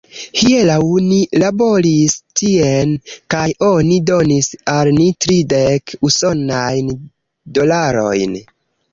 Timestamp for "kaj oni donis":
3.33-4.49